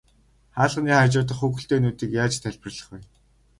[0.55, 2.97] Хаалганы хажуу дахь хүүхэлдэйнүүдийг яаж тайлбарлах вэ?